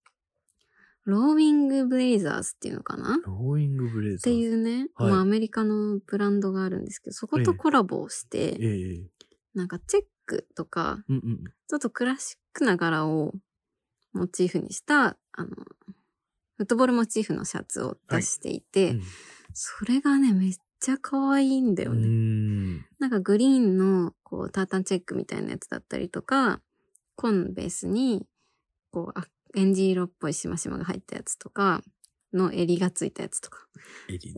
[1.05, 4.21] Rowing Blazers っていうのかな、 Rowing Blazers。
[4.21, 9.09] っていうね、はいまあアメリカのブランドがあるんですけど、そことコラボをして、ええええ。
[9.53, 11.43] なんかチェックとか、うんうん。
[11.67, 13.33] ちょっとクラシックな柄を
[14.13, 15.49] モチーフにした、あの、
[16.57, 19.03] フットボールモチーフのシャツを出していて、うん
[19.53, 22.07] それがね、めっちゃ可愛いんだようね。
[22.07, 22.77] ん。
[22.99, 26.59] なんかグリーンのこうタータンチェックみたいなやつだったりとか、
[27.15, 28.25] 紺ベースに、
[28.91, 31.83] こう、あエンジ色っぽいしましまが入ったやつとか、
[32.33, 33.67] の襟がついたやつとか。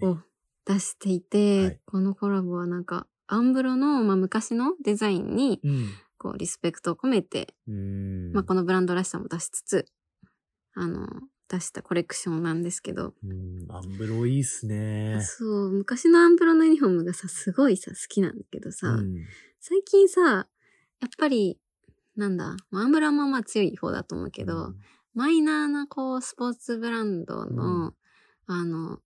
[0.01, 0.17] を
[0.65, 5.89] 出していて、はいこのコラボはなんか、アンブロの、まあ、昔のデザインに、うん。
[6.26, 8.34] こう、リスペクトを込めて、うん。
[8.34, 9.86] まあ、このブランドらしさも出しつつ、
[10.74, 11.08] あの、
[11.48, 13.68] 出したコレクションなんですけど、うん。
[13.70, 15.22] アンブロいいっすね。
[15.22, 19.26] そう、昔のアンブロのユニフォームがさ、すごいさ、好きなんだけどさ、うん。
[19.60, 20.48] 最近さ、やっ
[21.16, 21.60] ぱり、
[22.16, 24.76] なんだ、まあアンブラもまあ強い方だと思うけど、うん
[25.18, 27.96] マイナーなこう、スポーツブランドの、う
[28.48, 29.00] あの、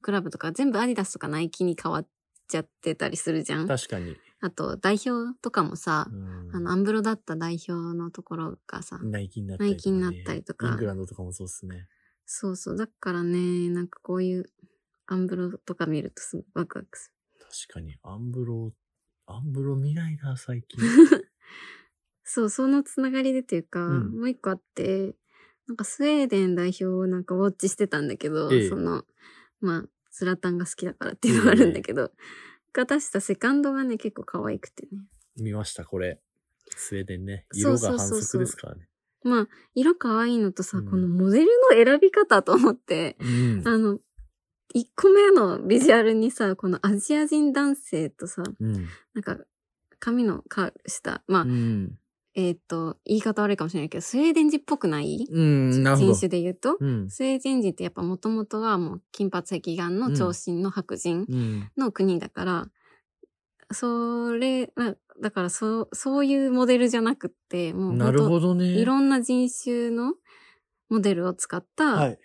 [0.00, 2.06] クラブとか全部アディダスとかナイキに変わっ
[2.48, 3.68] ちゃってたりするじゃん。
[3.68, 4.16] 確かに。
[4.44, 11.86] あと、代表とかもさ、うんあの、アンブロだった代表のところがさ、ナイキになったりになったりとかイングランドとかもそうっすね。
[12.26, 12.76] そうそう。
[12.76, 14.44] だからね、なんかこういう
[15.06, 17.10] アンブロとか見るとすごいワクワクす
[17.66, 18.70] 確かに、アンブロ、
[19.24, 20.78] アンブロ見ないな、最近。
[20.84, 21.32] る。
[22.22, 25.16] そう、そのつながりでというか、うんもう一個あって、
[25.66, 29.06] なんかスウェーデン代表をなんかウォッチしてたんだけど、ええその、
[29.60, 32.12] まあ、スラタンが好きだからっていうのがあるんだけど、
[32.74, 35.06] が出したセカンドがね、結構可愛くてね。
[35.40, 36.20] 見ました、これ。
[36.76, 37.46] スウェーデンね。
[37.52, 38.88] そう色がそうそうそう反則ですからね。
[39.22, 43.62] まあ、色可愛いのとさ、うんこのモデルの選び方と思って、うん。
[43.64, 43.98] あの、
[44.74, 48.86] 一個目のビジュアルにさ、このアジア人男性とさ、うん。
[49.14, 49.38] なんか、
[50.00, 51.98] 髪のカールした、まあ、うん。
[52.34, 55.26] えっ、と、言い方悪いかもしれないけど、スウェーデン人っぽくない？
[55.28, 57.08] 人種で言うと、うん。
[57.08, 61.70] スウェーデン人ってやっぱもともとはもう金髪赤眼の長身の白人うん。
[61.76, 62.66] の国だから、
[63.72, 68.64] それ、まあだからそう、そういうモデルじゃなくって、もうなる本ほどね。
[68.72, 70.14] 当いろんな人種の
[70.88, 72.18] モデルを使っはたい。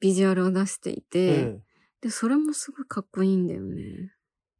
[0.00, 1.62] ビジュアルを出していて、ええ
[2.00, 4.12] で、それもすごいかっこいいんだよね。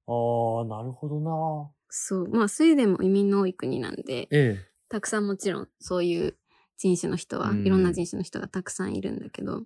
[0.06, 0.12] あ
[0.60, 1.72] あ、なるほどな。
[1.88, 2.28] そう。
[2.28, 4.71] まあ、スウェーデンも移民の多い国なんで、ええ。
[4.92, 6.36] たくさんもちろんそういう
[6.76, 9.62] 人種の人は、うんいろんな人種の人がたくさんいるんだけど、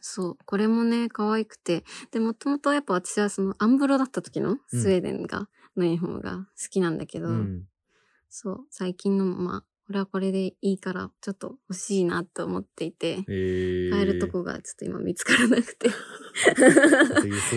[0.00, 7.62] そう、これもね、可愛くて、で、もともとやっぱ私はそのアンブロだった時のうんスウェーデンが、のユニフォームが好きなんだけど、うん。
[8.28, 13.90] そう、最近のもまあ、これはこれでいいから、ちょっと欲しいなと思っていて、えー。
[13.92, 15.90] 買えるとこがちょっと今見つからなくて。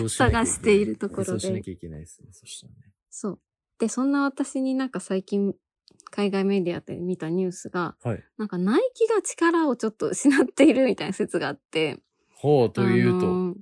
[0.08, 2.92] 探しているところで輸送しなきゃいけないですね、そしたらね。
[3.10, 3.40] そう。
[3.78, 5.54] で、そんな私になんか最近、
[6.12, 8.24] 海外メディアで見たニュースが、はい。
[8.36, 12.00] なんかナイキが力をちょっと失っているみたいな説があって、
[12.34, 13.56] ほう、というと、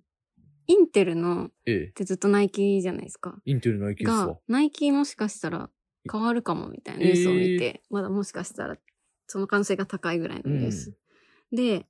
[0.67, 3.37] インテルの、ええっ、てずっとナイキじゃないですか。
[3.45, 5.71] インテルの IQ ですがわ。、ナイキもしかしたら
[6.11, 8.77] 変わるかもみたいなニュースを見て、まだもしかしたら
[9.27, 10.93] その可能性が高いぐらいのニュース。
[11.53, 11.87] で、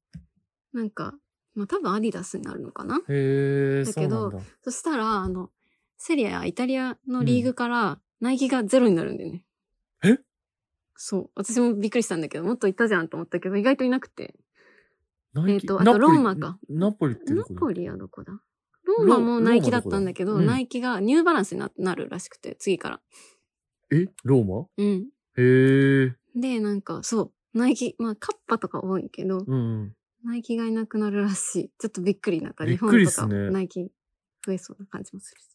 [0.75, 1.15] なんか、
[1.55, 2.97] まあ多分アディダスになるのかな？
[2.97, 4.41] へえ、だけどそ。
[4.65, 5.51] そしたら、あの、
[5.97, 9.43] セリア、イタリアのリーグから、ナイキがゼロになるんだよね。
[10.05, 10.19] え？
[11.03, 11.31] そう。
[11.35, 14.35] 私もびっくりしたんだけど、もっといたじゃんと思ったけど、意外といなくて。
[15.35, 17.55] えーとあとローマかナポリってどこだ？
[17.55, 18.33] ナポリはどこだ？
[18.85, 23.01] ローマもナイキだったんだけど、ナイキがニューバランスにななるらしくて、次から。
[23.91, 24.09] え？
[24.25, 24.67] ローマ？
[24.77, 25.09] うん。
[25.39, 26.17] へえ。
[26.35, 27.59] で、なんか、そう。
[27.59, 29.95] ナイキ、まあ、カッパとか多いけど、うんうん。
[30.23, 31.71] ナイキがいなくなるらしい。
[31.79, 32.43] ちょっとびっくり。
[32.43, 33.91] なんか、日本とかナイキ
[34.45, 35.47] 増えそうな感じもするし。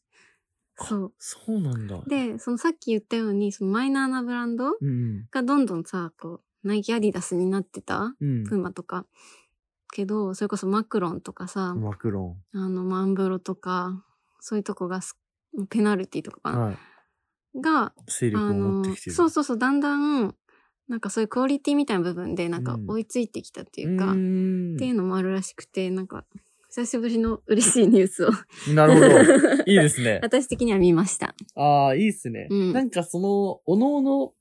[0.78, 1.14] そう。
[1.18, 2.02] そうなんだ。
[2.08, 8.44] で、そのさっき言ったように、そのマイナーなブランドうんがどんどんさ、こう、ナイキアディダスになってた、うん。
[8.44, 9.06] プーマとか。
[9.94, 14.04] けど、それこそマクロンとかさ、マクロあの、マンブロとか、
[14.40, 15.18] そういうとこがす、
[15.70, 16.54] ペナルティとかかン。
[16.54, 16.78] な、はい。
[17.62, 19.16] が、勢力をあの持ってきて、る。
[19.16, 20.36] そうそうそう、だんだん、
[20.88, 26.26] なんかそういうクオリティみたいな部分で、なんかうん追いついてきたっていうか、うんていうのもあるらしくて、なんか、
[26.76, 28.32] 久しぶりの嬉しいニュースを
[28.74, 29.08] なるほど。
[29.66, 30.20] いいですね。
[30.22, 31.34] 私的には見ました。
[31.56, 32.48] ああ、いいっすね。
[32.52, 34.34] うんなんかその、おのおの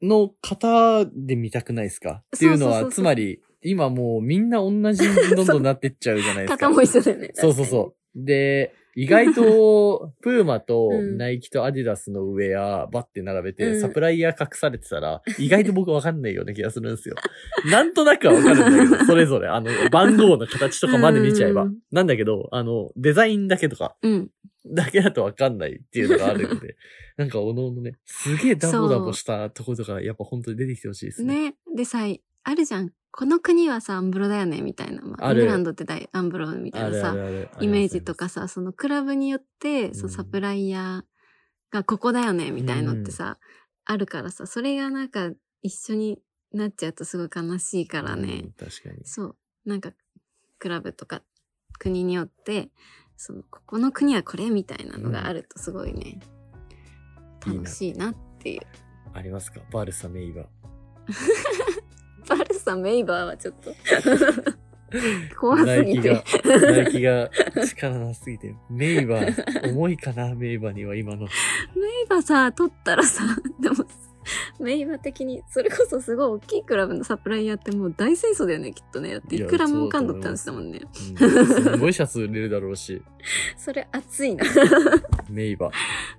[0.00, 2.22] の型で見たくないですか？
[2.36, 6.68] っていうのは、つまり、今もうみんな同じにどんどんなってっちゃうじゃないですか。
[6.68, 7.30] 型も一緒だよね。
[7.34, 8.24] そうそうそう。
[8.24, 17.14] で、意外と、プーマとうんナイキとアディダスのウェア、バッて並べて、うんサプライヤー隠されてたら、意外と僕わかんないような気がするんですよ。
[17.70, 21.78] なんとなくはわかるんだけど、それぞれ、あの、番号の形とかまで見ちゃえばうん。
[21.90, 24.30] なんだけど、あの、デザインだけとか、うん。
[24.66, 26.76] だけだとわかんないっていうのがあるので、
[27.16, 31.52] なんかおのおのね、すげえダボダボしたところとか、やっぱ本当に出てきてほしいですね。
[31.52, 31.54] ね。
[31.74, 32.00] でさ、
[32.44, 32.90] あるじゃん。
[33.12, 35.02] この国はさ、アンブロだよね、みたいな。
[35.02, 37.14] まあ、あるイングランドって大アンブロみたいなさ、
[37.60, 43.38] イメージとかさ、そのクラブによって、そうのんサプライヤーがここだよね、みたいのってさ、
[43.84, 45.30] あるからさ、それがなんか
[45.62, 46.22] 一緒に
[46.52, 48.42] なっちゃうとすごい悲しいからね。
[48.44, 49.04] うん確かに。
[49.04, 49.36] そう。
[49.66, 49.90] なんか、
[50.58, 51.22] クラブとか
[51.78, 52.70] 国によって、
[53.16, 56.20] その、ここの国はこれみたいなのがあるとすごいね、
[57.46, 58.60] いいな楽しいなっていう。
[59.12, 59.60] ありますか？
[59.72, 60.46] バルサメイバ。
[62.70, 63.74] バルサ・メイバーはちょっと
[65.38, 66.24] 怖ナイキすぎてが。、
[66.72, 67.30] ナイキが
[67.66, 71.22] 力なすぎて、メイバー、重いかな、メイバーには今の。
[71.22, 73.22] メイバーさ、取ったらさ、
[73.60, 73.76] でも、
[74.58, 79.12] メイバー的に、それこそすごい大きいクラブのサプライヤーってもう大戦争だよね、きっとね。
[79.12, 80.80] だっていくら儲かんのって話だもんね。
[80.82, 83.02] うんすごいシャツ売れるだろうし、
[83.56, 84.44] それ熱いな。
[85.30, 85.72] メイバー。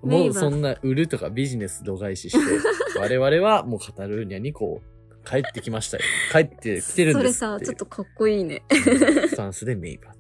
[0.04, 2.60] メイバーもうそんな売るとかビジネス度外視して、
[3.00, 6.04] 我々はもうカタルーニャにこう、帰ってきましたよ。
[6.32, 8.64] 帰ってきてるんですそれさ、ちょっとかっこいいね。
[8.72, 10.12] スタンスでメイバ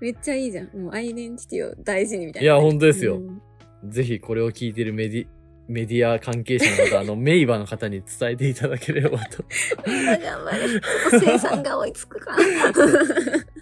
[0.00, 0.66] めっちゃいいじゃん。
[0.76, 2.54] もうアイデンティティを大事にみたいいな。
[2.54, 3.92] や本当ですようんー。
[3.92, 5.26] ぜひこれを聞いてるメディ、
[5.68, 9.44] メディア関係者の方、あの、メイバーの方に伝えていただければと。
[9.86, 10.68] 頑張れ。
[10.68, 12.42] ちょっと生産が追いつくかな。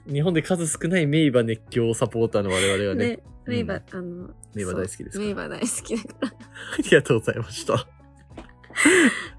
[0.12, 6.34] 日本で数少ないメイバー熱狂サポーターの我々はね、ね、メイバー、あの、メイバー大好きですかメイバー大好きだか
[6.78, 7.88] ありがとうございました。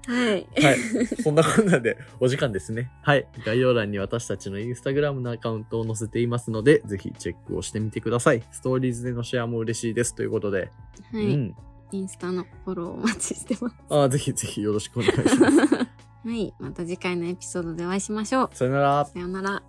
[0.06, 0.14] ら。
[0.14, 0.48] はい。
[0.62, 1.06] はい。
[1.22, 2.90] そんなこんなんでお時間ですね。
[3.02, 3.26] はい。
[3.44, 8.42] 概要欄に私たちのインスタグラムのアカウントを載せていますので、ぜひチェックをしてみてください。
[8.50, 10.14] ストーリーズでのシェアも嬉しいです。
[10.14, 10.70] ということで。
[11.12, 11.24] はい。
[11.24, 11.54] うん。
[11.92, 13.76] インスタのフォローお待ちしてます。
[13.88, 15.74] あーぜひぜひよろしくお願いします。
[16.24, 16.52] はい。
[16.58, 18.50] また次回のエピソードでお会いしましょう。
[18.52, 19.04] さよなら。
[19.04, 19.62] さようなら。